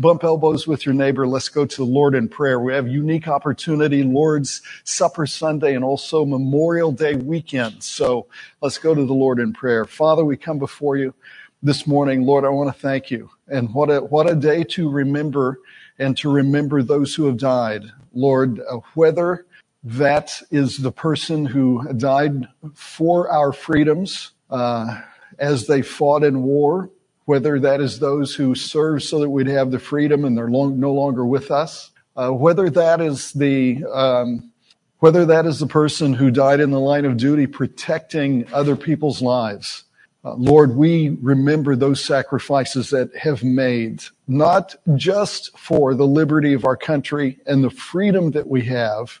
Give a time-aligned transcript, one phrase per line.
[0.00, 1.28] bump elbows with your neighbor.
[1.28, 2.58] Let's go to the Lord in prayer.
[2.58, 7.84] We have unique opportunity, Lord's Supper Sunday and also Memorial Day weekend.
[7.84, 8.26] So
[8.62, 9.84] let's go to the Lord in prayer.
[9.84, 11.14] Father, we come before you
[11.62, 12.22] this morning.
[12.22, 13.30] Lord, I want to thank you.
[13.48, 15.60] And what a, what a day to remember
[15.98, 17.84] and to remember those who have died.
[18.14, 19.46] Lord, uh, whether
[19.84, 25.02] that is the person who died for our freedoms, uh,
[25.38, 26.90] as they fought in war,
[27.30, 30.80] whether that is those who served so that we'd have the freedom and they're long,
[30.80, 34.50] no longer with us, uh, whether that is the um,
[34.98, 39.22] whether that is the person who died in the line of duty protecting other people's
[39.22, 39.84] lives.
[40.24, 46.64] Uh, Lord, we remember those sacrifices that have made, not just for the liberty of
[46.64, 49.20] our country and the freedom that we have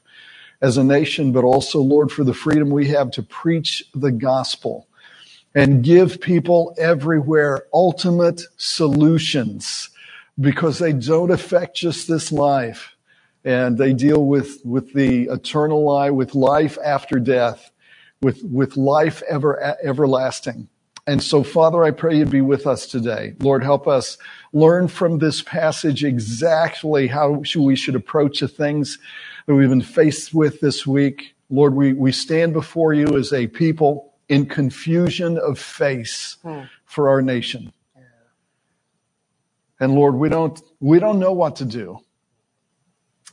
[0.60, 4.88] as a nation, but also, Lord, for the freedom we have to preach the gospel
[5.54, 9.90] and give people everywhere ultimate solutions
[10.38, 12.94] because they don't affect just this life
[13.44, 17.70] and they deal with, with the eternal life, with life after death,
[18.22, 20.68] with, with life ever, everlasting.
[21.06, 23.34] And so, Father, I pray you'd be with us today.
[23.40, 24.18] Lord, help us
[24.52, 28.98] learn from this passage exactly how we should approach the things
[29.46, 31.34] that we've been faced with this week.
[31.48, 36.60] Lord, we, we stand before you as a people in confusion of face hmm.
[36.84, 37.72] for our nation.
[39.80, 41.98] And Lord, we don't, we don't know what to do.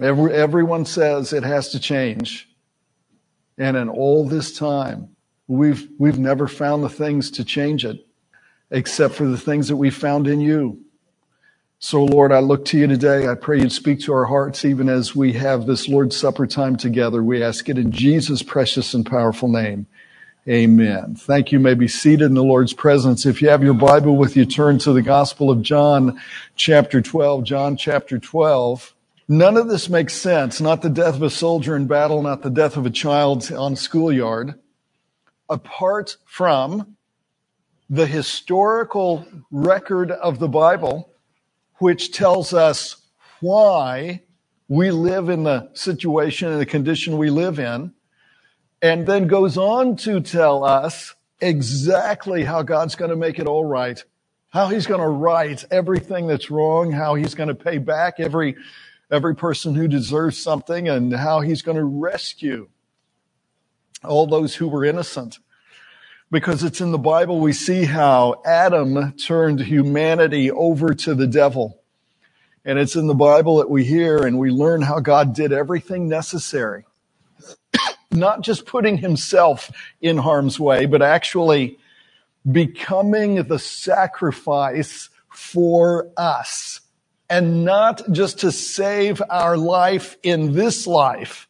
[0.01, 2.49] Every, everyone says it has to change.
[3.59, 5.15] And in all this time,
[5.47, 8.03] we've, we've never found the things to change it
[8.71, 10.79] except for the things that we found in you.
[11.79, 13.27] So Lord, I look to you today.
[13.27, 16.75] I pray you'd speak to our hearts even as we have this Lord's Supper time
[16.75, 17.23] together.
[17.23, 19.85] We ask it in Jesus' precious and powerful name.
[20.49, 21.15] Amen.
[21.15, 21.59] Thank you.
[21.59, 23.25] may be seated in the Lord's presence.
[23.25, 26.21] If you have your Bible with you, turn to the Gospel of John,
[26.55, 27.43] chapter 12.
[27.43, 28.95] John, chapter 12.
[29.27, 30.61] None of this makes sense.
[30.61, 33.75] Not the death of a soldier in battle, not the death of a child on
[33.75, 34.57] schoolyard.
[35.49, 36.95] Apart from
[37.89, 41.09] the historical record of the Bible,
[41.79, 42.95] which tells us
[43.41, 44.21] why
[44.69, 47.93] we live in the situation and the condition we live in
[48.81, 53.65] and then goes on to tell us exactly how God's going to make it all
[53.65, 54.03] right,
[54.49, 58.55] how he's going to right everything that's wrong, how he's going to pay back every,
[59.11, 62.67] every person who deserves something, and how he's going to rescue
[64.03, 65.39] all those who were innocent.
[66.29, 71.81] Because it's in the Bible we see how Adam turned humanity over to the devil.
[72.65, 76.09] And it's in the Bible that we hear and we learn how God did everything
[76.09, 76.83] necessary
[78.19, 81.77] not just putting himself in harm's way, but actually
[82.49, 86.81] becoming the sacrifice for us.
[87.29, 91.47] And not just to save our life in this life,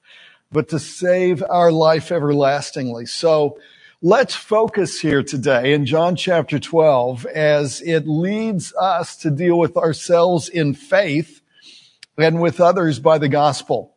[0.51, 3.05] but to save our life everlastingly.
[3.05, 3.59] So
[4.01, 9.77] let's focus here today in John chapter 12 as it leads us to deal with
[9.77, 11.41] ourselves in faith
[12.17, 13.96] and with others by the gospel.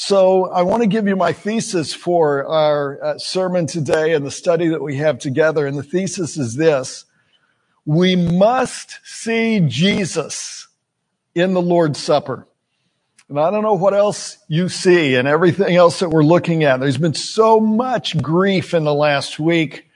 [0.00, 4.30] So I want to give you my thesis for our uh, sermon today and the
[4.30, 5.66] study that we have together.
[5.66, 7.04] And the thesis is this.
[7.84, 10.68] We must see Jesus
[11.34, 12.46] in the Lord's Supper.
[13.28, 16.78] And I don't know what else you see and everything else that we're looking at.
[16.78, 19.88] There's been so much grief in the last week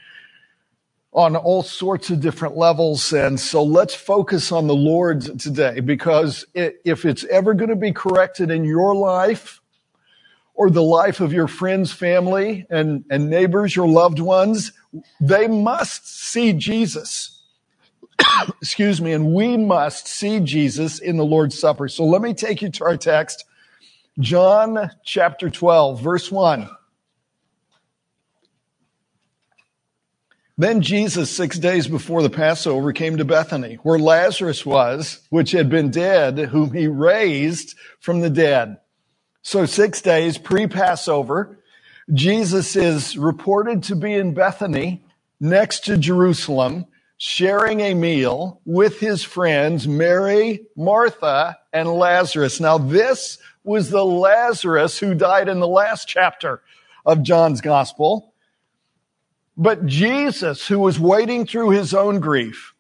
[1.12, 3.12] on all sorts of different levels.
[3.12, 7.92] And so let's focus on the Lord today because if it's ever going to be
[7.92, 9.60] corrected in your life,
[10.54, 14.72] or the life of your friends, family, and, and neighbors, your loved ones,
[15.20, 17.42] they must see Jesus.
[18.60, 21.88] Excuse me, and we must see Jesus in the Lord's Supper.
[21.88, 23.44] So let me take you to our text,
[24.18, 26.68] John chapter 12, verse 1.
[30.58, 35.70] Then Jesus, six days before the Passover, came to Bethany, where Lazarus was, which had
[35.70, 38.76] been dead, whom he raised from the dead.
[39.42, 41.58] So six days pre-Passover,
[42.12, 45.04] Jesus is reported to be in Bethany
[45.40, 46.86] next to Jerusalem,
[47.16, 52.60] sharing a meal with his friends, Mary, Martha, and Lazarus.
[52.60, 56.62] Now this was the Lazarus who died in the last chapter
[57.04, 58.32] of John's gospel.
[59.56, 62.74] But Jesus, who was wading through his own grief,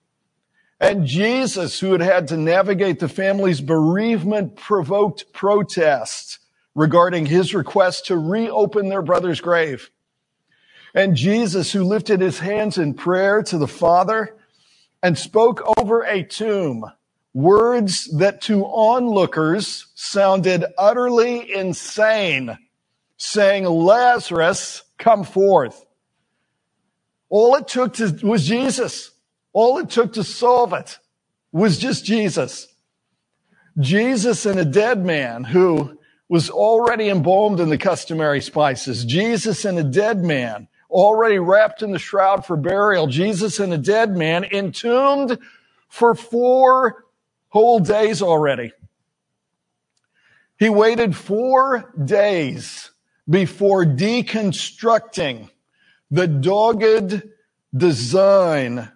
[0.80, 6.38] and Jesus, who had had to navigate the family's bereavement provoked protests,
[6.74, 9.90] regarding his request to reopen their brother's grave.
[10.94, 14.36] And Jesus, who lifted his hands in prayer to the Father
[15.02, 16.84] and spoke over a tomb
[17.34, 22.56] words that to onlookers sounded utterly insane,
[23.16, 25.84] saying, Lazarus, come forth.
[27.30, 29.10] All it took to, was Jesus.
[29.54, 30.98] All it took to solve it
[31.52, 32.68] was just Jesus.
[33.78, 35.98] Jesus and a dead man who
[36.32, 39.04] was already embalmed in the customary spices.
[39.04, 43.06] Jesus and a dead man already wrapped in the shroud for burial.
[43.06, 45.38] Jesus and a dead man entombed
[45.90, 47.04] for four
[47.50, 48.72] whole days already.
[50.58, 52.90] He waited four days
[53.28, 55.50] before deconstructing
[56.10, 57.24] the dogged
[57.76, 58.90] design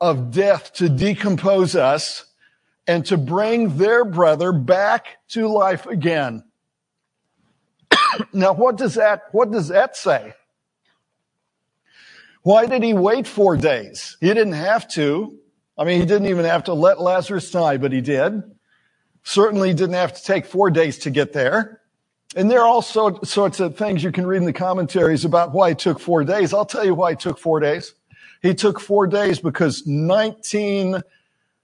[0.00, 2.24] of death to decompose us
[2.86, 6.44] and to bring their brother back to life again.
[8.32, 10.34] now, what does that, what does that say?
[12.42, 14.16] Why did he wait four days?
[14.20, 15.38] He didn't have to.
[15.76, 18.42] I mean, he didn't even have to let Lazarus die, but he did.
[19.22, 21.82] Certainly didn't have to take four days to get there.
[22.36, 25.70] And there are all sorts of things you can read in the commentaries about why
[25.70, 26.52] it took four days.
[26.52, 27.94] I'll tell you why it took four days.
[28.42, 31.02] He took four days because 19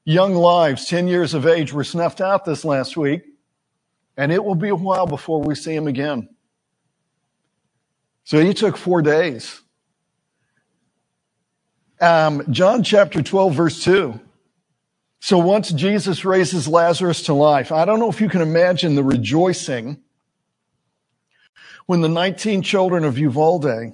[0.04, 3.22] young lives, 10 years of age, were snuffed out this last week.
[4.16, 6.28] And it will be a while before we see him again.
[8.24, 9.60] So he took four days.
[12.00, 14.18] Um, John chapter 12, verse 2.
[15.20, 19.04] So once Jesus raises Lazarus to life, I don't know if you can imagine the
[19.04, 20.02] rejoicing
[21.86, 23.92] when the 19 children of Uvalde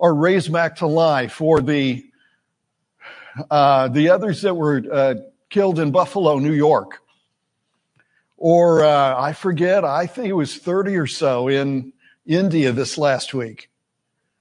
[0.00, 2.04] are raised back to life, or the
[3.50, 5.14] uh, the others that were uh,
[5.50, 7.00] killed in Buffalo, New York,
[8.36, 11.92] or uh, I forget, I think it was 30 or so in
[12.30, 13.70] India this last week.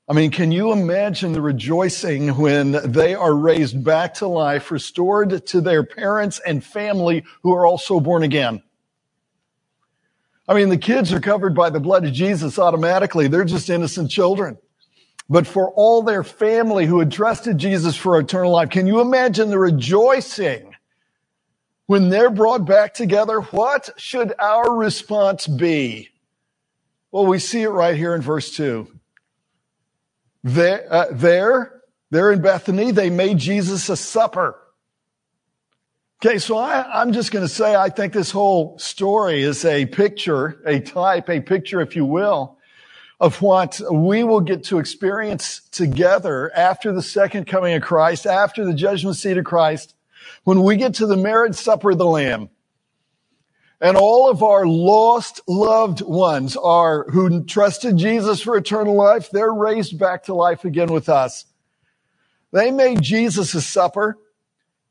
[0.07, 5.45] I mean, can you imagine the rejoicing when they are raised back to life, restored
[5.47, 8.63] to their parents and family who are also born again?
[10.47, 13.27] I mean, the kids are covered by the blood of Jesus automatically.
[13.27, 14.57] They're just innocent children.
[15.29, 19.51] But for all their family who had trusted Jesus for eternal life, can you imagine
[19.51, 20.75] the rejoicing
[21.85, 23.41] when they're brought back together?
[23.41, 26.09] What should our response be?
[27.11, 28.87] Well, we see it right here in verse 2.
[30.43, 34.55] There, uh, there, there in Bethany, they made Jesus a supper.
[36.23, 39.85] Okay, so I, I'm just going to say I think this whole story is a
[39.85, 42.57] picture, a type, a picture, if you will,
[43.19, 48.65] of what we will get to experience together after the second coming of Christ, after
[48.65, 49.95] the judgment seat of Christ,
[50.43, 52.49] when we get to the marriage supper of the Lamb.
[53.81, 59.29] And all of our lost loved ones are who trusted Jesus for eternal life.
[59.31, 61.45] They're raised back to life again with us.
[62.51, 64.17] They made Jesus a supper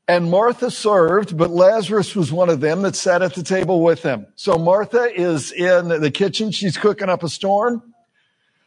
[0.09, 4.01] and Martha served, but Lazarus was one of them that sat at the table with
[4.01, 4.25] him.
[4.35, 6.49] So Martha is in the kitchen.
[6.49, 7.93] She's cooking up a storm.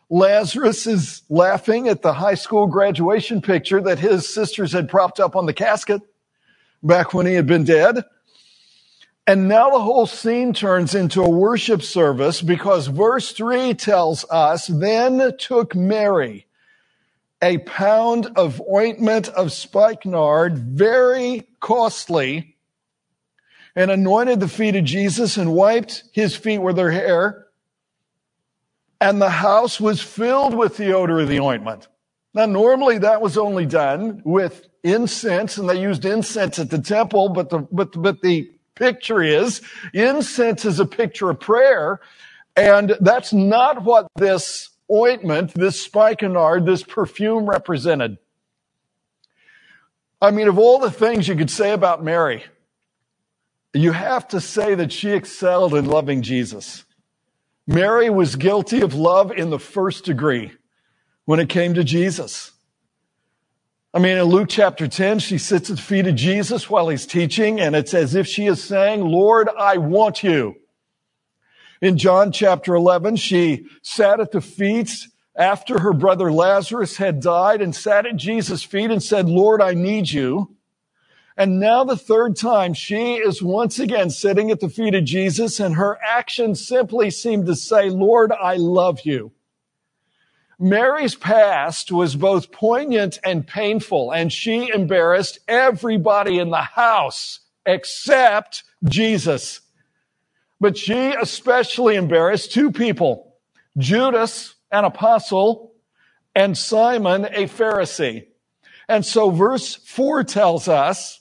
[0.08, 5.34] Lazarus is laughing at the high school graduation picture that his sisters had propped up
[5.34, 6.00] on the casket
[6.80, 8.04] back when he had been dead.
[9.26, 14.66] And now the whole scene turns into a worship service because verse three tells us,
[14.66, 16.46] then took Mary
[17.40, 22.56] a pound of ointment of spikenard, very costly,
[23.74, 27.46] and anointed the feet of Jesus and wiped his feet with her hair.
[29.00, 31.88] And the house was filled with the odor of the ointment.
[32.34, 37.28] Now, normally that was only done with incense, and they used incense at the temple,
[37.30, 39.60] but the, but, but the picture is.
[39.92, 42.00] Incense is a picture of prayer.
[42.56, 48.18] And that's not what this ointment, this spikenard, this perfume represented.
[50.20, 52.44] I mean, of all the things you could say about Mary,
[53.74, 56.84] you have to say that she excelled in loving Jesus.
[57.66, 60.52] Mary was guilty of love in the first degree
[61.24, 62.52] when it came to Jesus.
[63.94, 67.04] I mean, in Luke chapter 10, she sits at the feet of Jesus while he's
[67.04, 70.56] teaching, and it's as if she is saying, Lord, I want you.
[71.82, 74.90] In John chapter 11, she sat at the feet
[75.36, 79.74] after her brother Lazarus had died and sat at Jesus' feet and said, Lord, I
[79.74, 80.56] need you.
[81.36, 85.60] And now the third time, she is once again sitting at the feet of Jesus
[85.60, 89.32] and her actions simply seem to say, Lord, I love you.
[90.62, 98.62] Mary's past was both poignant and painful, and she embarrassed everybody in the house except
[98.84, 99.60] Jesus.
[100.60, 103.34] But she especially embarrassed two people,
[103.76, 105.72] Judas, an apostle,
[106.32, 108.28] and Simon, a Pharisee.
[108.88, 111.20] And so verse four tells us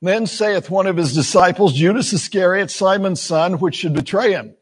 [0.00, 4.54] Then saith one of his disciples, Judas Iscariot, Simon's son, which should betray him.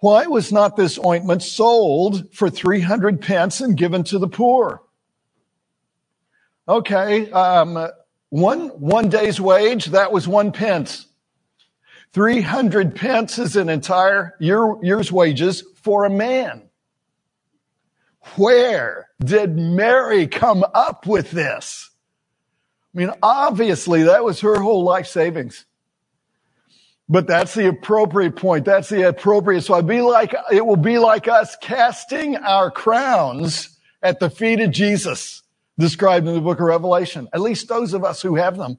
[0.00, 4.82] Why was not this ointment sold for 300 pence and given to the poor?
[6.68, 7.88] Okay, um,
[8.28, 11.06] one, one day's wage, that was one pence.
[12.12, 16.68] 300 pence is an entire year, year's wages for a man.
[18.36, 21.90] Where did Mary come up with this?
[22.94, 25.64] I mean, obviously that was her whole life savings.
[27.08, 28.66] But that's the appropriate point.
[28.66, 29.62] That's the appropriate.
[29.62, 34.60] So I'd be like, it will be like us casting our crowns at the feet
[34.60, 35.42] of Jesus,
[35.78, 37.28] described in the book of Revelation.
[37.32, 38.78] At least those of us who have them.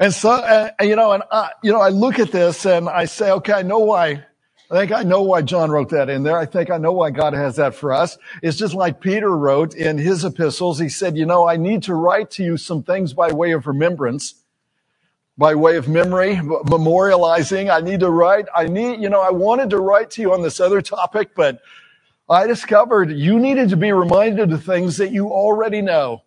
[0.00, 3.04] And so, uh, you know, and I, you know, I look at this and I
[3.04, 4.24] say, okay, I know why.
[4.70, 6.38] I think I know why John wrote that in there.
[6.38, 8.16] I think I know why God has that for us.
[8.42, 10.78] It's just like Peter wrote in his epistles.
[10.78, 13.66] He said, you know, I need to write to you some things by way of
[13.66, 14.39] remembrance,
[15.40, 17.74] by way of memory, memorializing.
[17.74, 18.44] I need to write.
[18.54, 21.62] I need, you know, I wanted to write to you on this other topic, but
[22.28, 26.24] I discovered you needed to be reminded of things that you already know.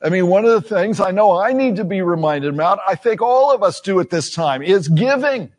[0.00, 2.94] I mean, one of the things I know I need to be reminded about, I
[2.94, 5.50] think all of us do at this time, is giving.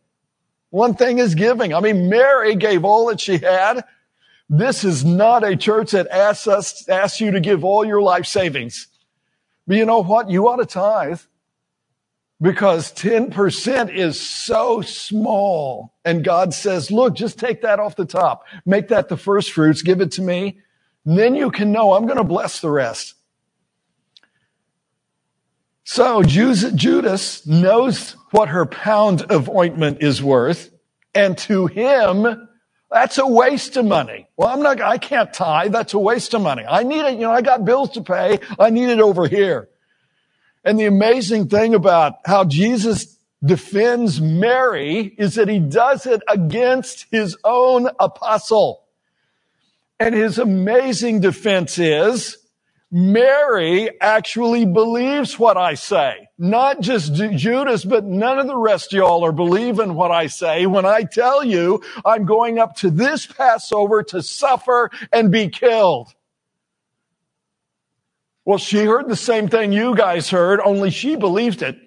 [0.69, 1.73] One thing is giving.
[1.73, 3.83] I mean, Mary gave all that she had.
[4.49, 8.25] This is not a church that asks us, asks you to give all your life
[8.25, 8.87] savings.
[9.67, 10.29] But you know what?
[10.29, 11.19] You ought to tithe
[12.41, 15.93] because 10% is so small.
[16.05, 18.45] And God says, look, just take that off the top.
[18.65, 19.81] Make that the first fruits.
[19.81, 20.59] Give it to me.
[21.05, 23.15] Then you can know I'm going to bless the rest.
[25.83, 30.69] So Judas knows what her pound of ointment is worth.
[31.15, 32.47] And to him,
[32.91, 34.27] that's a waste of money.
[34.37, 35.71] Well, I'm not, I can't tithe.
[35.71, 36.63] That's a waste of money.
[36.67, 37.13] I need it.
[37.13, 38.39] You know, I got bills to pay.
[38.59, 39.69] I need it over here.
[40.63, 47.05] And the amazing thing about how Jesus defends Mary is that he does it against
[47.11, 48.83] his own apostle.
[49.99, 52.37] And his amazing defense is,
[52.91, 56.27] Mary actually believes what I say.
[56.39, 60.65] Not just Judas, but none of the rest of y'all are believing what I say
[60.65, 66.13] when I tell you I'm going up to this Passover to suffer and be killed.
[68.49, 71.77] Well, she heard the same thing you guys heard, only she believed it.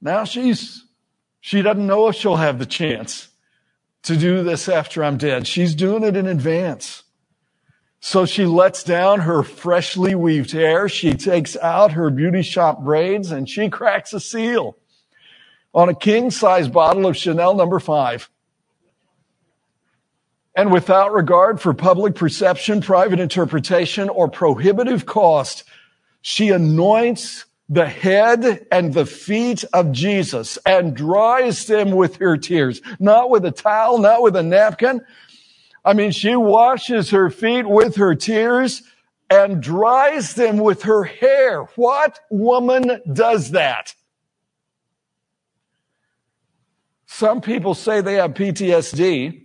[0.00, 0.84] Now she's,
[1.40, 3.26] she doesn't know if she'll have the chance
[4.04, 5.48] to do this after I'm dead.
[5.48, 7.02] She's doing it in advance.
[7.98, 10.88] So she lets down her freshly weaved hair.
[10.88, 14.76] She takes out her beauty shop braids and she cracks a seal
[15.74, 18.30] on a king size bottle of Chanel number five.
[20.54, 25.64] And without regard for public perception, private interpretation, or prohibitive cost,
[26.20, 32.82] she anoints the head and the feet of Jesus and dries them with her tears,
[32.98, 35.00] not with a towel, not with a napkin,
[35.84, 38.82] I mean, she washes her feet with her tears
[39.28, 41.64] and dries them with her hair.
[41.74, 43.94] What woman does that?
[47.06, 49.41] Some people say they have PTSD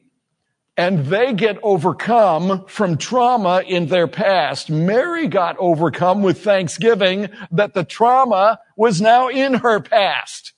[0.78, 4.70] and they get overcome from trauma in their past.
[4.70, 10.54] Mary got overcome with thanksgiving that the trauma was now in her past.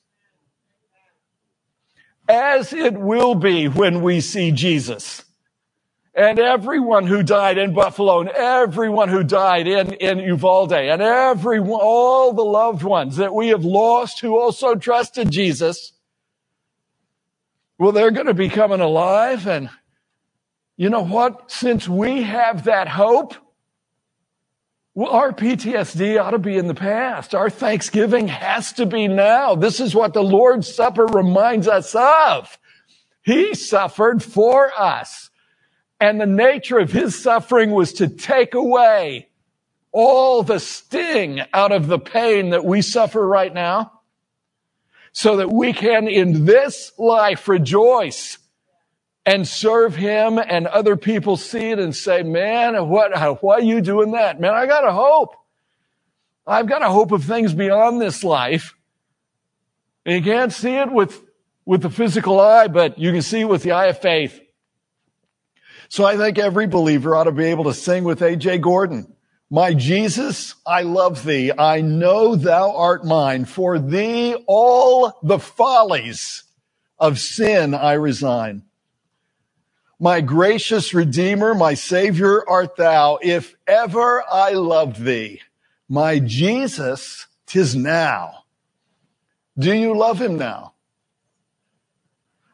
[2.27, 5.23] As it will be when we see Jesus
[6.13, 11.79] and everyone who died in Buffalo and everyone who died in, in Uvalde and everyone,
[11.81, 15.93] all the loved ones that we have lost who also trusted Jesus.
[17.77, 19.47] Well, they're going to be coming alive.
[19.47, 19.69] And
[20.79, 21.51] you know what?
[21.51, 23.35] Since we have that hope,
[24.93, 27.35] well, our PTSD ought to be in the past.
[27.35, 29.55] Our Thanksgiving has to be now.
[29.55, 32.57] This is what the Lord's Supper reminds us of.
[33.21, 35.29] He suffered for us.
[35.99, 39.27] And the nature of his suffering was to take away
[39.91, 43.99] all the sting out of the pain that we suffer right now
[45.11, 48.37] so that we can in this life rejoice
[49.29, 53.79] and serve him and other people see it and say, man, what, why are you
[53.79, 54.41] doing that?
[54.41, 55.35] Man, I got a hope.
[56.47, 58.73] I've got a hope of things beyond this life.
[60.03, 61.21] And you can't see it with,
[61.63, 64.41] with the physical eye, but you can see it with the eye of faith.
[65.89, 68.57] So I think every believer ought to be able to sing with A.J.
[68.57, 69.13] Gordon.
[69.51, 71.51] My Jesus, I love thee.
[71.55, 73.45] I know thou art mine.
[73.45, 76.45] For thee all the follies
[76.97, 78.63] of sin I resign.
[79.99, 83.19] My gracious Redeemer, my Savior art thou.
[83.21, 85.41] If ever I loved thee,
[85.89, 88.45] my Jesus, tis now.
[89.57, 90.73] Do you love him now?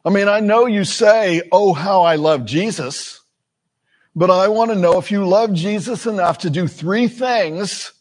[0.03, 3.21] I mean, I know you say, oh, how I love Jesus,
[4.15, 7.91] but I want to know if you love Jesus enough to do three things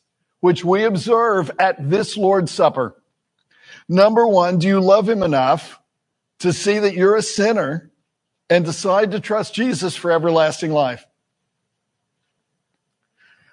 [0.41, 2.95] which we observe at this Lord's Supper.
[3.89, 5.81] Number one, do you love him enough
[6.39, 7.91] to see that you're a sinner
[8.51, 11.05] and decide to trust Jesus for everlasting life?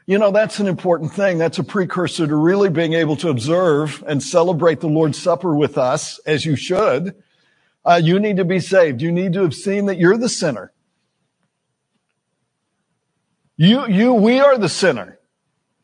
[0.06, 1.38] You know, that's an important thing.
[1.38, 5.78] That's a precursor to really being able to observe and celebrate the Lord's Supper with
[5.78, 7.16] us, as you should.
[7.86, 9.02] Uh, you need to be saved.
[9.02, 10.72] You need to have seen that you're the sinner.
[13.56, 15.20] You, you, we are the sinner.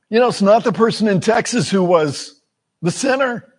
[0.10, 2.42] You know, it's not the person in Texas who was
[2.82, 3.54] the sinner.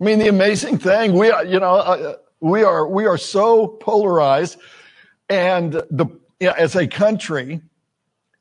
[0.00, 2.16] I mean, the amazing thing, we are, you know, uh,
[2.50, 4.58] we are, we are so polarized
[5.28, 6.06] and the,
[6.38, 7.60] you know, as a country,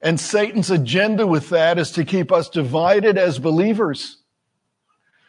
[0.02, 4.18] and Satan's agenda with that is to keep us divided as believers.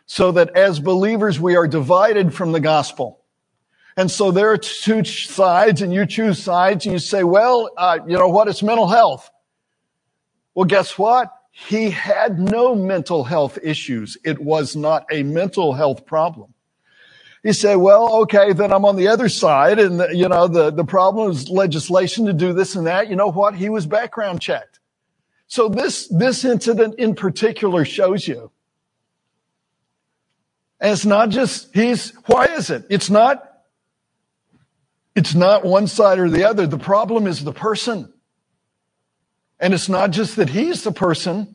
[0.05, 3.23] So that as believers, we are divided from the gospel.
[3.97, 8.01] And so there are two sides and you choose sides and you say, well, uh,
[8.07, 8.47] you know what?
[8.47, 9.31] It's mental health.
[10.55, 11.33] Well, guess what?
[11.51, 14.19] He had no mental health issues.
[14.23, 16.53] It was not a mental health problem.
[17.47, 20.73] You say, well, okay, then I'm on the other side and, the, you know, the,
[20.73, 23.09] the problem is legislation to do this and that.
[23.09, 23.55] You know what?
[23.55, 24.81] He was background checked.
[25.47, 28.51] So this, this incident in particular shows you.
[30.81, 32.85] And it's not just, he's, why is it?
[32.91, 33.49] It's not,
[35.15, 36.67] it's not one side or the other.
[36.67, 38.13] The problem is the person.
[39.61, 41.55] And it's not just that he's the person.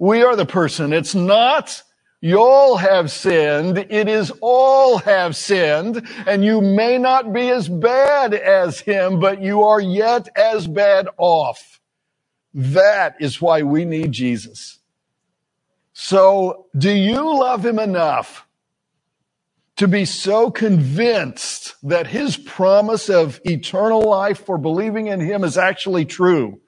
[0.00, 0.92] We are the person.
[0.92, 1.80] It's not
[2.20, 3.78] you all have sinned.
[3.78, 6.06] It is all have sinned.
[6.26, 11.08] And you may not be as bad as him, but you are yet as bad
[11.16, 11.80] off.
[12.52, 14.78] That is why we need Jesus.
[15.92, 18.46] So do you love him enough
[19.76, 25.56] to be so convinced that his promise of eternal life for believing in him is
[25.56, 26.60] actually true?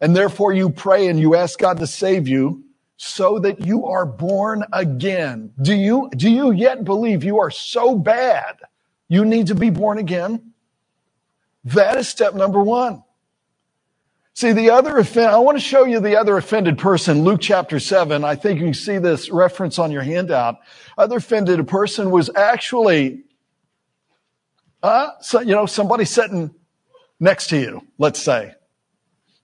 [0.00, 2.63] And therefore you pray and you ask God to save you
[2.96, 5.52] so that you are born again.
[5.60, 8.56] Do you, do you yet believe you are so bad
[9.08, 10.52] you need to be born again?
[11.64, 13.02] That is step number one.
[14.36, 17.78] See, the other offend, I want to show you the other offended person, Luke chapter
[17.78, 18.24] 7.
[18.24, 20.56] I think you can see this reference on your handout.
[20.98, 23.22] Other offended person was actually,
[24.82, 26.52] uh, so, you know, somebody sitting
[27.20, 28.54] next to you, let's say.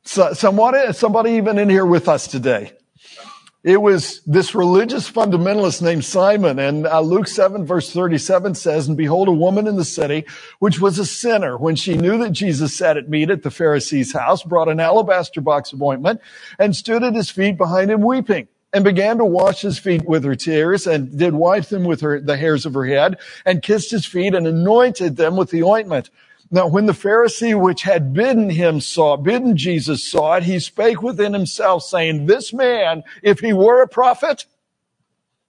[0.03, 2.73] So, somebody, somebody even in here with us today.
[3.63, 6.59] It was this religious fundamentalist named Simon.
[6.59, 10.25] And uh, Luke 7 verse 37 says, And behold, a woman in the city,
[10.61, 14.15] which was a sinner, when she knew that Jesus sat at meat at the Pharisee's
[14.15, 16.23] house, brought an alabaster box of ointment
[16.59, 20.25] and stood at his feet behind him weeping and began to wash his feet with
[20.25, 23.91] her tears and did wipe them with her, the hairs of her head and kissed
[23.91, 26.09] his feet and anointed them with the ointment.
[26.51, 31.01] Now, when the Pharisee which had bidden him saw, bidden Jesus saw it, he spake
[31.01, 34.47] within himself saying, this man, if he were a prophet,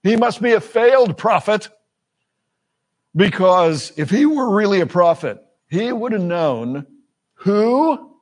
[0.04, 1.68] he must be a failed prophet
[3.16, 6.86] because if he were really a prophet, he would have known
[7.34, 8.12] who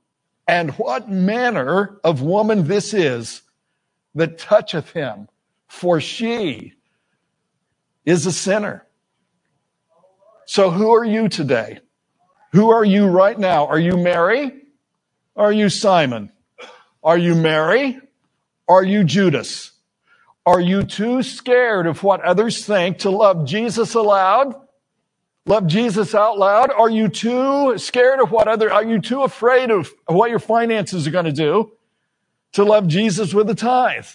[0.49, 3.43] and what manner of woman this is
[4.15, 5.29] that toucheth him,
[5.69, 6.73] for she
[8.05, 8.87] is a sinner.
[10.47, 11.79] So who are you today?
[12.53, 13.67] Who are you right now?
[13.67, 14.53] Are you Mary?
[15.37, 16.33] Are you Simon?
[17.03, 17.99] Are you Mary?
[18.69, 19.73] Are you Judas?
[20.45, 24.55] Are you too scared of what others think to love Jesus aloud?
[25.47, 26.71] Love Jesus out loud?
[26.71, 31.07] Are you too scared of what other, are you too afraid of what your finances
[31.07, 31.73] are going to do
[32.53, 34.07] to love Jesus with a tithe?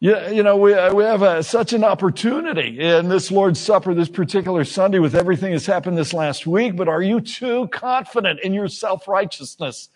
[0.00, 4.08] You, you know, we, we have a, such an opportunity in this Lord's Supper this
[4.08, 8.54] particular Sunday with everything that's happened this last week, but are you too confident in
[8.54, 9.88] your self-righteousness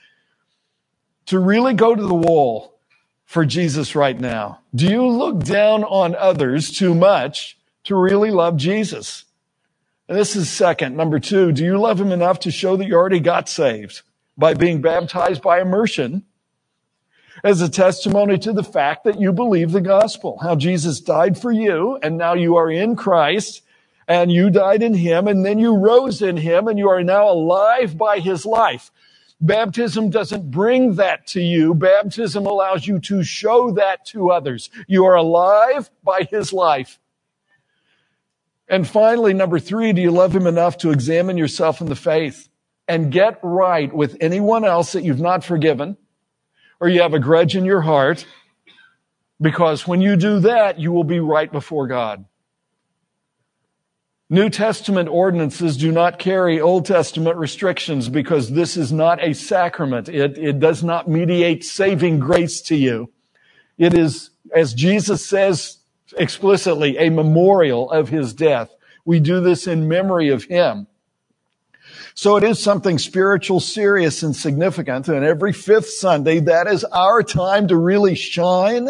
[1.26, 2.80] to really go to the wall
[3.26, 4.58] for Jesus right now?
[4.74, 9.24] Do you look down on others too much to really love Jesus?
[10.08, 10.96] And this is second.
[10.96, 14.02] Number two, do you love him enough to show that you already got saved
[14.36, 16.24] by being baptized by immersion?
[17.44, 21.50] As a testimony to the fact that you believe the gospel, how Jesus died for
[21.50, 23.62] you and now you are in Christ
[24.06, 27.28] and you died in him and then you rose in him and you are now
[27.28, 28.90] alive by his life.
[29.40, 31.74] Baptism doesn't bring that to you.
[31.74, 34.70] Baptism allows you to show that to others.
[34.86, 37.00] You are alive by his life.
[38.68, 42.48] And finally, number three, do you love him enough to examine yourself in the faith
[42.86, 45.96] and get right with anyone else that you've not forgiven?
[46.82, 48.26] Or you have a grudge in your heart,
[49.40, 52.24] because when you do that, you will be right before God.
[54.28, 60.08] New Testament ordinances do not carry Old Testament restrictions because this is not a sacrament.
[60.08, 63.12] It, it does not mediate saving grace to you.
[63.78, 65.78] It is, as Jesus says
[66.18, 68.74] explicitly, a memorial of his death.
[69.04, 70.88] We do this in memory of him.
[72.14, 75.08] So it is something spiritual, serious, and significant.
[75.08, 78.88] And every fifth Sunday, that is our time to really shine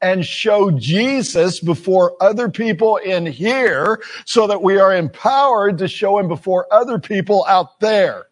[0.00, 6.18] and show Jesus before other people in here so that we are empowered to show
[6.18, 8.26] him before other people out there.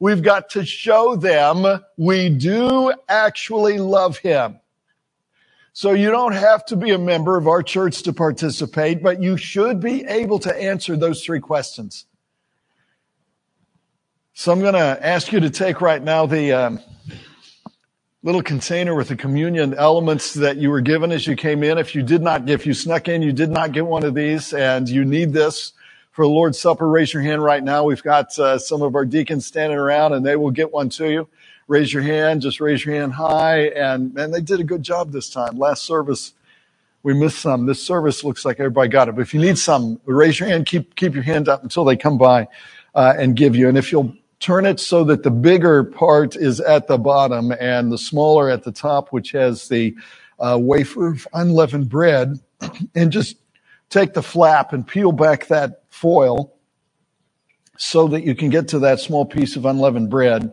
[0.00, 4.60] We've got to show them we do actually love him.
[5.72, 9.36] So you don't have to be a member of our church to participate, but you
[9.36, 12.06] should be able to answer those three questions.
[14.32, 16.80] So I'm going to ask you to take right now the um,
[18.22, 21.78] little container with the communion elements that you were given as you came in.
[21.78, 24.52] If you did not, if you snuck in, you did not get one of these
[24.52, 25.72] and you need this
[26.12, 27.84] for the Lord's Supper, raise your hand right now.
[27.84, 31.10] We've got uh, some of our deacons standing around and they will get one to
[31.10, 31.28] you.
[31.68, 33.68] Raise your hand, just raise your hand high.
[33.68, 35.56] And man, they did a good job this time.
[35.56, 36.32] Last service,
[37.02, 37.66] we missed some.
[37.66, 39.14] This service looks like everybody got it.
[39.14, 41.96] But if you need some, raise your hand, keep, keep your hand up until they
[41.96, 42.48] come by
[42.94, 43.68] uh, and give you.
[43.68, 47.92] And if you'll turn it so that the bigger part is at the bottom and
[47.92, 49.94] the smaller at the top, which has the
[50.38, 52.40] uh, wafer of unleavened bread,
[52.94, 53.36] and just
[53.90, 56.54] take the flap and peel back that foil
[57.76, 60.52] so that you can get to that small piece of unleavened bread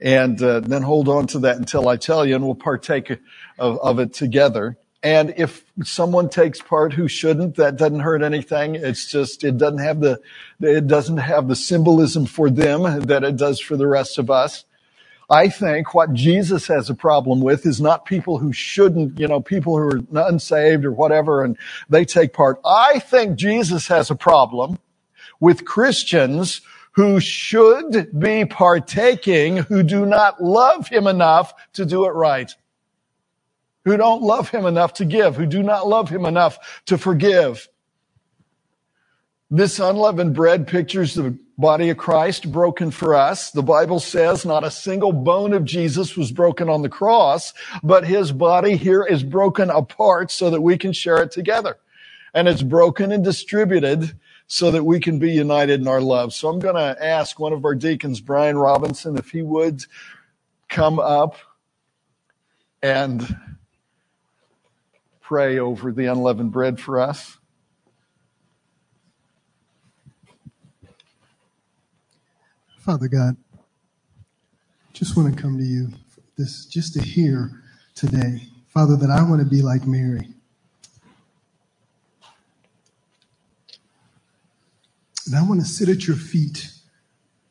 [0.00, 3.10] and uh, then hold on to that until I tell you and we'll partake
[3.58, 4.76] of, of it together.
[5.02, 8.76] And if someone takes part who shouldn't, that doesn't hurt anything.
[8.76, 10.20] It's just, it doesn't have the,
[10.60, 14.64] it doesn't have the symbolism for them that it does for the rest of us.
[15.28, 19.40] I think what Jesus has a problem with is not people who shouldn't, you know,
[19.40, 21.56] people who are unsaved or whatever and
[21.88, 22.60] they take part.
[22.64, 24.78] I think Jesus has a problem
[25.40, 26.60] with Christians
[26.92, 32.54] who should be partaking who do not love him enough to do it right
[33.84, 37.68] who don't love him enough to give, who do not love him enough to forgive.
[39.50, 43.50] This unleavened bread pictures the body of Christ broken for us.
[43.50, 48.06] The Bible says not a single bone of Jesus was broken on the cross, but
[48.06, 51.76] his body here is broken apart so that we can share it together.
[52.32, 56.32] And it's broken and distributed so that we can be united in our love.
[56.32, 59.84] So I'm going to ask one of our deacons, Brian Robinson, if he would
[60.68, 61.36] come up
[62.82, 63.36] and
[65.32, 67.38] pray over the unleavened bread for us?
[72.76, 73.38] Father God,
[74.92, 75.88] just want to come to you
[76.36, 77.50] this just to hear
[77.94, 78.42] today,
[78.74, 80.28] Father, that I want to be like Mary.
[85.24, 86.72] And I want to sit at your feet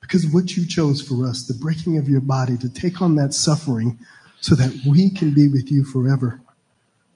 [0.02, 3.16] because of what you chose for us, the breaking of your body, to take on
[3.16, 3.98] that suffering
[4.40, 6.41] so that we can be with you forever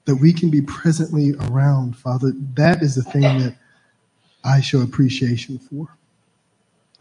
[0.06, 3.56] that we can be presently around, Father, that is the thing that
[4.44, 5.88] I show appreciation for.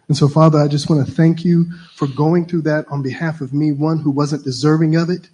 [0.07, 1.65] And so, Father, I just want to thank you
[1.95, 5.29] for going through that on behalf of me, one who wasn't deserving of it,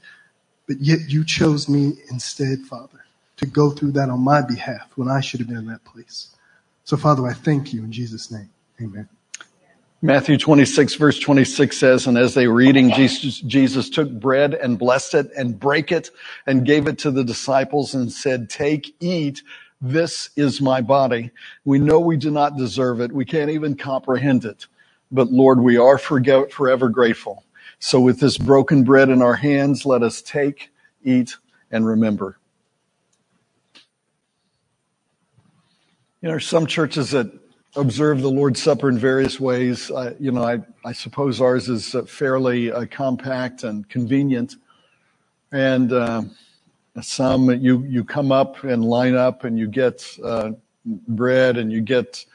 [0.68, 3.04] but yet you chose me instead, Father,
[3.38, 6.36] to go through that on my behalf when I should have been in that place.
[6.84, 8.50] So, Father, I thank you in Jesus' name.
[8.82, 9.10] Amen.
[10.04, 14.80] Matthew 26 verse 26 says, and as they were eating, Jesus, Jesus took bread and
[14.80, 16.10] blessed it and break it
[16.48, 19.44] and gave it to the disciples and said, take, eat.
[19.80, 21.32] This is my body.
[21.66, 23.12] We know we do not deserve it.
[23.12, 24.66] We can't even comprehend it.
[25.12, 27.44] But Lord, we are forever grateful.
[27.80, 30.72] So with this broken bread in our hands, let us take,
[31.04, 31.36] eat,
[31.70, 32.38] and remember.
[36.22, 37.41] You know, some churches that
[37.76, 39.90] observe the Lord's Supper in various ways.
[39.92, 44.56] Uh, you know, I, I, suppose ours is uh, fairly uh, compact and convenient.
[45.52, 46.24] And uh,
[47.02, 50.52] some you you come up and line up and you get uh,
[50.86, 52.26] bread and you get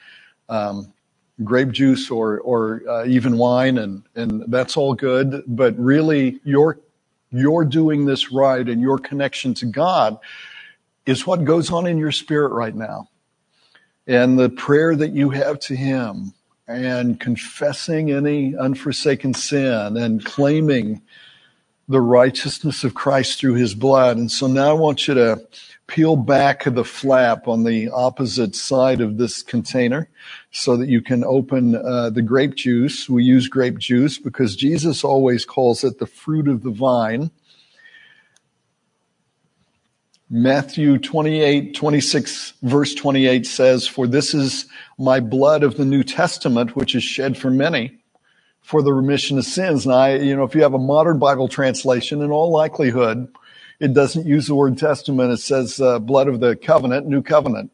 [0.49, 0.93] um,
[1.45, 5.43] grape juice or or uh, even wine and and that's all good.
[5.47, 6.79] But really, your
[7.31, 10.19] you're doing this right and your connection to God
[11.07, 13.09] is what goes on in your spirit right now
[14.07, 16.33] and the prayer that you have to Him
[16.69, 21.03] and confessing any unforsaken sin and claiming
[21.89, 24.17] the righteousness of Christ through His blood.
[24.17, 25.41] And so now I want you to
[25.87, 30.09] peel back the flap on the opposite side of this container
[30.51, 33.09] so that you can open uh, the grape juice.
[33.09, 37.31] We use grape juice because Jesus always calls it the fruit of the vine.
[40.29, 44.67] Matthew 28, 26, verse 28 says, For this is
[44.99, 47.99] my blood of the New Testament, which is shed for many
[48.61, 49.87] for the remission of sins.
[49.87, 53.29] And I, you know, if you have a modern Bible translation, in all likelihood,
[53.79, 55.33] it doesn't use the word testament.
[55.33, 57.71] It says uh, blood of the covenant, new covenant.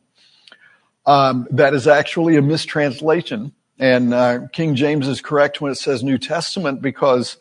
[1.06, 3.52] Um, that is actually a mistranslation.
[3.78, 7.38] And uh, King James is correct when it says New Testament because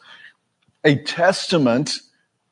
[0.86, 2.00] a testament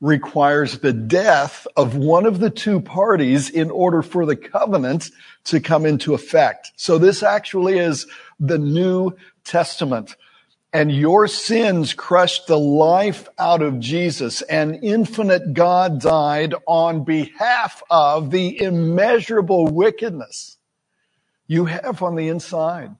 [0.02, 5.12] requires the death of one of the two parties in order for the covenant
[5.44, 6.72] to come into effect.
[6.78, 8.08] So this actually is
[8.40, 9.12] the New
[9.44, 10.16] Testament.
[10.72, 17.82] And your sins crushed the life out of Jesus and infinite God died on behalf
[17.90, 20.58] of the immeasurable wickedness
[21.48, 22.96] you have on the inside.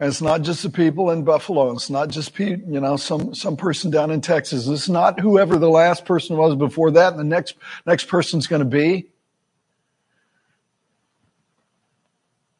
[0.00, 1.72] And it's not just the people in Buffalo.
[1.72, 4.66] It's not just Pete, you know some some person down in Texas.
[4.66, 7.54] It's not whoever the last person was before that, and the next
[7.86, 9.10] next person's going to be.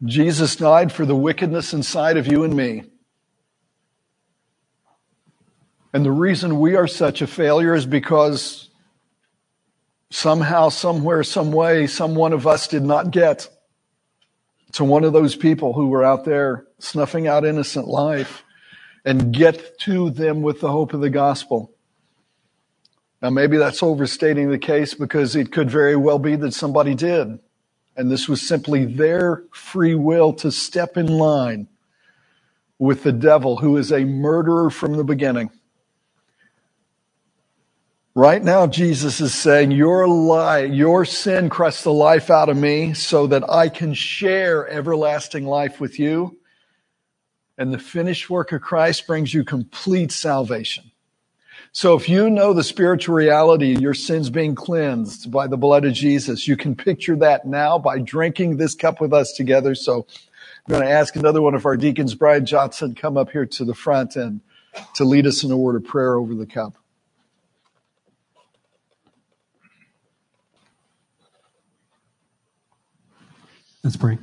[0.05, 2.85] Jesus died for the wickedness inside of you and me.
[5.95, 8.69] And the reason we are such a failure is because
[10.11, 13.49] somehow, somewhere, some way, some one of us did not get
[14.73, 18.45] to one of those people who were out there snuffing out innocent life
[19.05, 21.73] and get to them with the hope of the gospel.
[23.23, 27.39] Now, maybe that's overstating the case because it could very well be that somebody did.
[27.97, 31.69] And this was simply their free will to step in line
[32.79, 35.51] with the devil, who is a murderer from the beginning.
[38.15, 42.95] Right now, Jesus is saying, your lie, your sin crushed the life out of me
[42.95, 46.40] so that I can share everlasting life with you.
[47.61, 50.91] And the finished work of Christ brings you complete salvation.
[51.73, 55.93] So if you know the spiritual reality, your sins being cleansed by the blood of
[55.93, 59.75] Jesus, you can picture that now by drinking this cup with us together.
[59.75, 60.07] So
[60.67, 63.65] I'm going to ask another one of our deacons, Brian Johnson, come up here to
[63.67, 64.41] the front and
[64.95, 66.77] to lead us in a word of prayer over the cup.
[73.85, 74.17] Let's pray.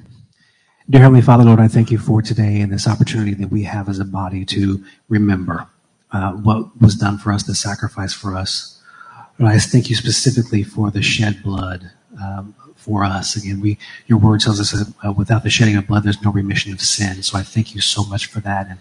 [0.90, 3.90] Dear Heavenly Father, Lord, I thank you for today and this opportunity that we have
[3.90, 5.68] as a body to remember
[6.14, 8.82] uh, what was done for us, the sacrifice for us.
[9.38, 11.92] Lord, I thank you specifically for the shed blood
[12.24, 13.36] um, for us.
[13.36, 16.32] Again, we your word tells us that uh, without the shedding of blood, there's no
[16.32, 17.22] remission of sin.
[17.22, 18.70] So I thank you so much for that.
[18.70, 18.80] And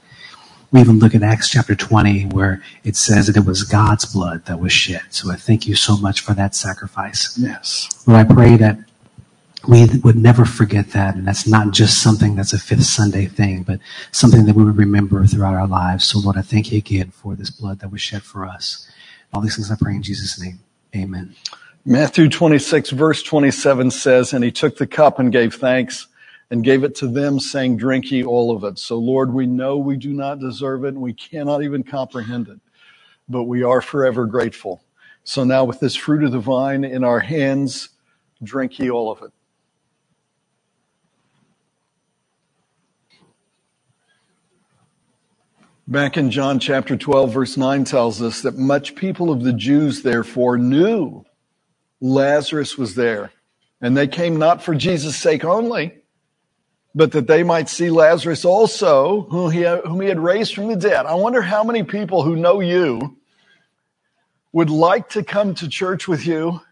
[0.71, 4.45] we even look at Acts chapter 20 where it says that it was God's blood
[4.45, 5.03] that was shed.
[5.11, 7.37] So I thank you so much for that sacrifice.
[7.37, 7.89] Yes.
[8.07, 8.79] Lord, I pray that
[9.69, 11.17] we would never forget that.
[11.17, 13.81] And that's not just something that's a fifth Sunday thing, but
[14.13, 16.07] something that we would remember throughout our lives.
[16.07, 18.89] So Lord, I thank you again for this blood that was shed for us.
[19.35, 20.61] All these things I pray in Jesus' name.
[20.97, 21.35] Amen.
[21.87, 26.09] Matthew 26 verse 27 says, and he took the cup and gave thanks
[26.51, 28.79] and gave it to them saying, drink ye all of it.
[28.79, 32.61] So Lord, we know we do not deserve it and we cannot even comprehend it,
[33.29, 34.83] but we are forever grateful.
[35.25, 37.91] So now with this fruit of the vine in our hands,
[38.43, 39.33] drink ye all of it.
[45.89, 50.03] Back in John chapter 12, verse 9 tells us that much people of the Jews,
[50.03, 51.25] therefore, knew
[52.01, 53.31] Lazarus was there.
[53.81, 55.95] And they came not for Jesus' sake only,
[56.93, 60.75] but that they might see Lazarus also, whom he, whom he had raised from the
[60.75, 61.07] dead.
[61.07, 63.17] I wonder how many people who know you
[64.53, 66.63] would like to come to church with you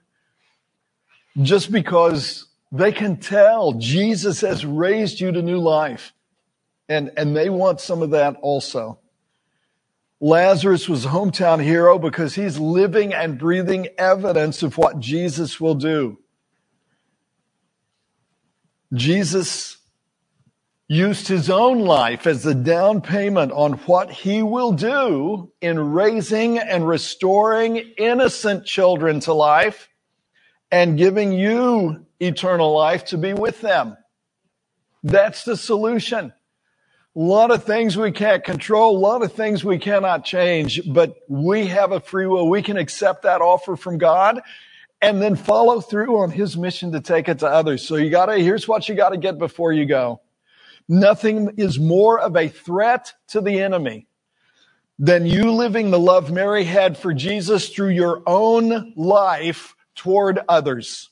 [1.40, 6.12] just because they can tell Jesus has raised you to new life.
[6.88, 8.98] And, and they want some of that also.
[10.24, 15.74] Lazarus was a hometown hero because he's living and breathing evidence of what Jesus will
[15.74, 16.18] do.
[18.94, 19.76] Jesus
[20.88, 26.56] used his own life as the down payment on what he will do in raising
[26.58, 29.90] and restoring innocent children to life
[30.70, 33.94] and giving you eternal life to be with them.
[35.02, 36.32] That's the solution.
[37.16, 41.14] A lot of things we can't control, a lot of things we cannot change, but
[41.29, 42.48] we have a free will.
[42.48, 44.40] We can accept that offer from God
[45.00, 47.87] and then follow through on his mission to take it to others.
[47.87, 50.22] So you gotta, here's what you gotta get before you go.
[50.88, 54.09] Nothing is more of a threat to the enemy
[54.98, 61.11] than you living the love Mary had for Jesus through your own life toward others.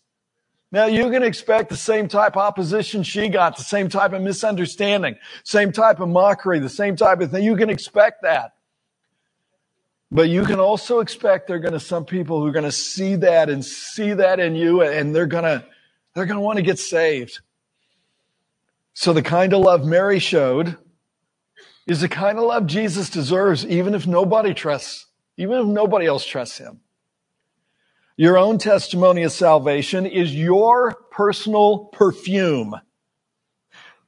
[0.72, 4.22] Now you can expect the same type of opposition she got, the same type of
[4.22, 7.44] misunderstanding, same type of mockery, the same type of thing.
[7.44, 8.54] You can expect that.
[10.10, 12.72] But you can also expect there are going to some people who are going to
[12.72, 15.64] see that and see that in you and they're going to,
[16.14, 17.40] they're going to want to get saved.
[18.94, 20.76] So the kind of love Mary showed
[21.86, 25.06] is the kind of love Jesus deserves, even if nobody trusts,
[25.36, 26.81] even if nobody else trusts him.
[28.22, 32.76] Your own testimony of salvation is your personal perfume.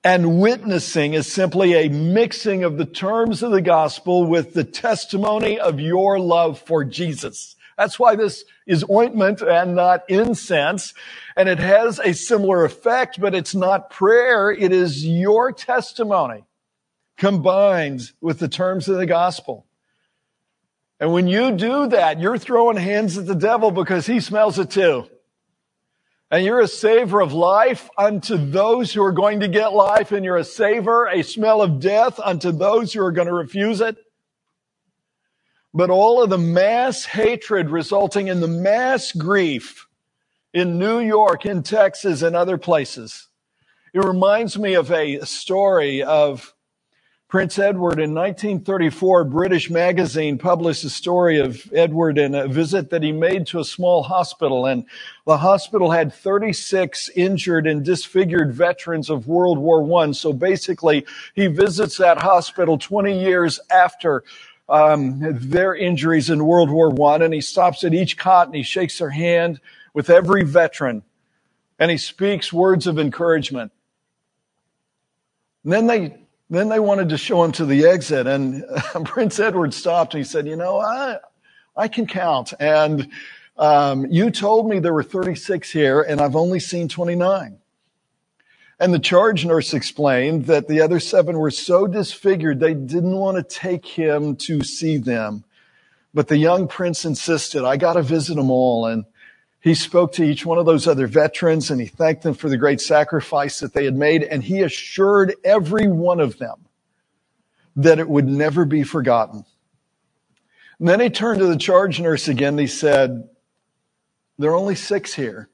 [0.05, 5.59] And witnessing is simply a mixing of the terms of the gospel with the testimony
[5.59, 7.57] of your love for Jesus.
[7.77, 10.95] That's why this is ointment and not incense.
[11.37, 14.49] And it has a similar effect, but it's not prayer.
[14.53, 16.45] It is your testimony
[17.17, 19.67] combined with the terms of the gospel.
[21.01, 24.71] And when you do that, you're throwing hands at the devil because he smells it
[24.71, 25.09] too.
[26.31, 30.25] And you're a savor of life unto those who are going to get life, and
[30.25, 33.97] you're a savor, a smell of death unto those who are going to refuse it.
[35.73, 39.87] But all of the mass hatred resulting in the mass grief
[40.53, 43.29] in New York, in Texas, and other places.
[43.93, 46.54] It reminds me of a story of
[47.35, 53.03] Prince Edward in 1934, British magazine published a story of Edward and a visit that
[53.03, 54.67] he made to a small hospital.
[54.67, 54.85] And
[55.27, 60.13] the hospital had 36 injured and disfigured veterans of World War I.
[60.13, 64.23] So basically, he visits that hospital 20 years after
[64.69, 68.63] um, their injuries in World War I, and he stops at each cot and he
[68.63, 69.61] shakes their hand
[69.93, 71.03] with every veteran,
[71.81, 73.73] and he speaks words of encouragement.
[75.65, 76.24] And then they
[76.57, 78.65] then they wanted to show him to the exit, and
[79.05, 81.19] Prince Edward stopped and he said, "You know, I
[81.77, 83.09] I can count, and
[83.57, 87.59] um, you told me there were 36 here, and I've only seen 29."
[88.81, 93.37] And the charge nurse explained that the other seven were so disfigured they didn't want
[93.37, 95.45] to take him to see them.
[96.13, 98.87] But the young prince insisted, I got to visit them all.
[98.87, 99.05] And
[99.65, 102.59] he spoke to each one of those other veterans and he thanked them for the
[102.59, 104.23] great sacrifice that they had made.
[104.23, 106.67] And he assured every one of them
[107.75, 109.47] that it would never be forgotten.
[110.79, 112.53] And then he turned to the charge nurse again.
[112.53, 113.27] And he said,
[114.39, 115.49] there are only six here.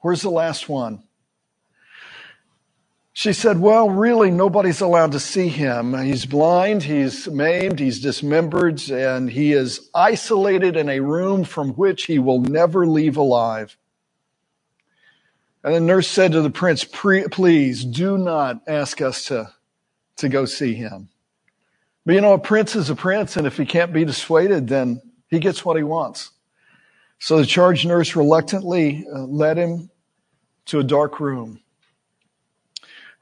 [0.00, 1.02] Where's the last one?
[3.16, 5.96] She said, well, really, nobody's allowed to see him.
[5.96, 12.06] He's blind, he's maimed, he's dismembered, and he is isolated in a room from which
[12.06, 13.78] he will never leave alive.
[15.62, 19.52] And the nurse said to the prince, please do not ask us to,
[20.16, 21.08] to go see him.
[22.04, 25.00] But you know, a prince is a prince, and if he can't be dissuaded, then
[25.28, 26.32] he gets what he wants.
[27.20, 29.88] So the charge nurse reluctantly uh, led him
[30.66, 31.60] to a dark room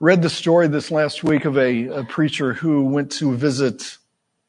[0.02, 3.98] read the story this last week of a, a, preacher who went to visit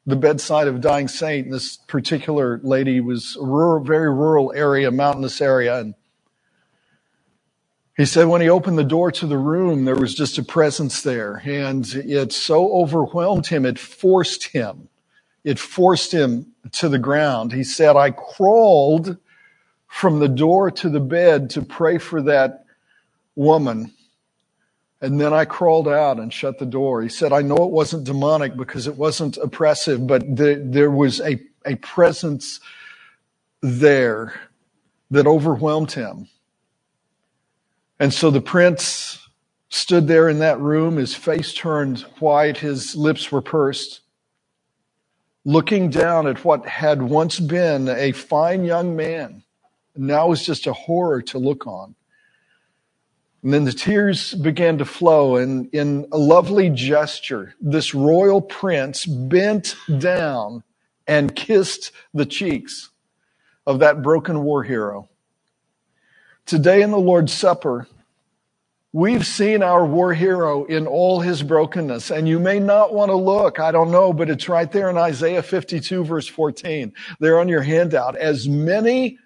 [0.04, 1.48] the bedside of a dying saint.
[1.48, 5.78] This particular lady was a rural, very rural area, mountainous area.
[5.78, 5.94] And
[7.96, 11.02] he said when he opened the door to the room, there was just a presence
[11.02, 11.40] there.
[11.44, 14.88] And it so overwhelmed him, it forced him.
[15.44, 17.52] It forced him to the ground.
[17.52, 19.18] He said, I crawled
[19.86, 22.64] from the door to the bed to pray for that
[23.36, 23.92] woman
[25.04, 27.02] and then I crawled out and shut the door.
[27.02, 31.20] He said, I know it wasn't demonic because it wasn't oppressive, but the, there was
[31.20, 32.58] a, a presence
[33.60, 34.40] there
[35.10, 36.28] that overwhelmed him.
[38.00, 39.28] And so the prince
[39.68, 44.00] stood there in that room, his face turned white, his lips were pursed,
[45.44, 49.42] looking down at what had once been a fine young man,
[49.94, 51.94] now was just a horror to look on.
[53.44, 59.04] And then the tears began to flow, and in a lovely gesture, this royal prince
[59.04, 60.64] bent down
[61.06, 62.88] and kissed the cheeks
[63.66, 65.10] of that broken war hero.
[66.46, 67.86] Today in the Lord's Supper,
[68.94, 73.16] we've seen our war hero in all his brokenness, and you may not want to
[73.16, 76.94] look, I don't know, but it's right there in Isaiah 52, verse 14.
[77.20, 78.16] There on your handout.
[78.16, 79.18] As many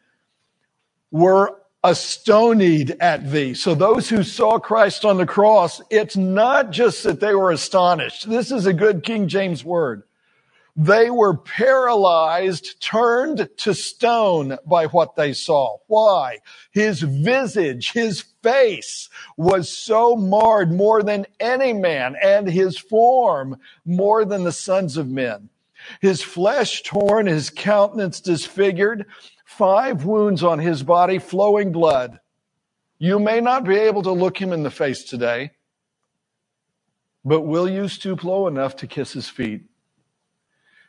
[1.12, 1.54] were
[1.84, 3.54] astonied at thee.
[3.54, 8.28] So those who saw Christ on the cross, it's not just that they were astonished.
[8.28, 10.02] This is a good King James word.
[10.80, 15.78] They were paralyzed, turned to stone by what they saw.
[15.88, 16.38] Why?
[16.70, 24.24] His visage, his face was so marred more than any man and his form more
[24.24, 25.48] than the sons of men.
[26.00, 29.06] His flesh torn, his countenance disfigured,
[29.49, 32.20] five wounds on his body, flowing blood.
[32.99, 35.53] You may not be able to look him in the face today,
[37.24, 39.62] but will you stoop low enough to kiss his feet?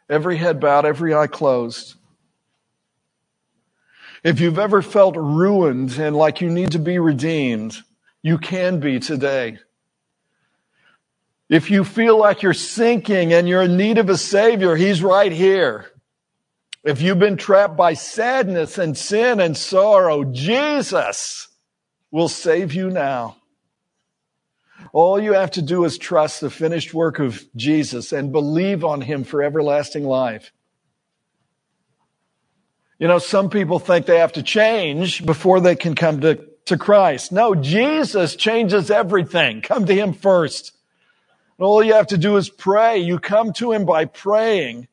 [0.09, 1.95] Every head bowed, every eye closed.
[4.25, 7.77] If you've ever felt ruined and like you need to be redeemed,
[8.21, 9.57] you can be today.
[11.47, 15.31] If you feel like you're sinking and you're in need of a savior, he's right
[15.31, 15.89] here.
[16.83, 21.49] If you've been trapped by sadness and sin and sorrow, Jesus
[22.09, 23.35] will save you now.
[24.93, 29.01] All you have to do is trust the finished work of Jesus and believe on
[29.01, 30.53] him for everlasting life.
[32.97, 36.77] You know, some people think they have to change before they can come to, to
[36.77, 37.31] Christ.
[37.31, 39.61] No, Jesus changes everything.
[39.61, 40.73] Come to him first.
[41.57, 42.99] All you have to do is pray.
[42.99, 44.87] You come to him by praying.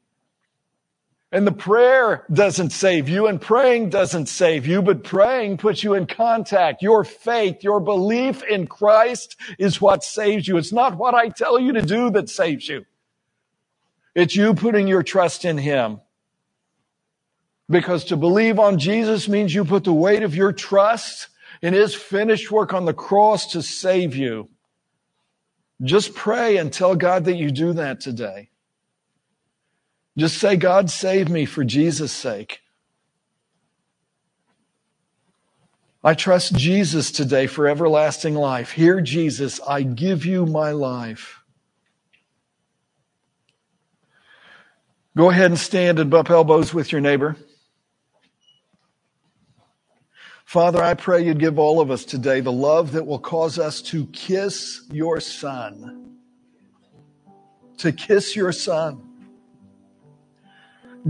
[1.32, 5.94] And the prayer doesn't save you and praying doesn't save you, but praying puts you
[5.94, 6.82] in contact.
[6.82, 10.56] Your faith, your belief in Christ is what saves you.
[10.56, 12.86] It's not what I tell you to do that saves you.
[14.14, 16.00] It's you putting your trust in Him.
[17.68, 21.28] Because to believe on Jesus means you put the weight of your trust
[21.60, 24.48] in His finished work on the cross to save you.
[25.82, 28.50] Just pray and tell God that you do that today.
[30.16, 32.60] Just say, God, save me for Jesus' sake.
[36.02, 38.70] I trust Jesus today for everlasting life.
[38.72, 41.42] Here, Jesus, I give you my life.
[45.16, 47.36] Go ahead and stand and bump elbows with your neighbor.
[50.44, 53.82] Father, I pray you'd give all of us today the love that will cause us
[53.82, 56.18] to kiss your son.
[57.78, 59.05] To kiss your son.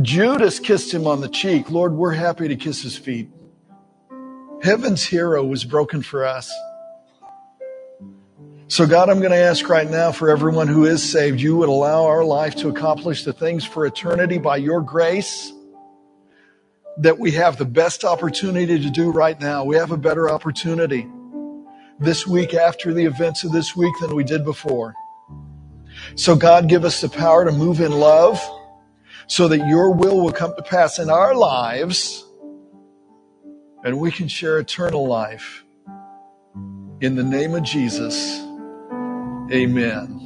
[0.03, 1.71] Judas kissed him on the cheek.
[1.71, 3.31] Lord, we're happy to kiss his feet.
[4.63, 6.53] Heaven's hero was broken for us.
[8.69, 11.69] So, God, I'm going to ask right now for everyone who is saved, you would
[11.69, 15.53] allow our life to accomplish the things for eternity by your grace
[16.99, 19.65] that we have the best opportunity to do right now.
[19.65, 21.07] We have a better opportunity
[22.01, 24.95] this week after the events of this week than we did before.
[26.17, 28.41] So God, give us the power to move in love
[29.27, 32.25] so that your will will come to pass in our lives
[33.85, 35.65] and we can share eternal life.
[37.01, 38.41] In the name of Jesus,
[39.53, 40.26] amen.